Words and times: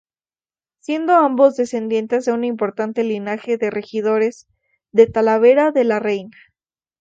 Siendo 0.79 1.13
ambos 1.13 1.57
descendientes 1.57 2.25
de 2.25 2.31
un 2.31 2.43
importante 2.43 3.03
linaje 3.03 3.57
de 3.59 3.69
regidores 3.69 4.47
de 4.91 5.05
Talavera 5.05 5.69
de 5.71 5.83
la 5.83 5.99
Reina. 5.99 6.35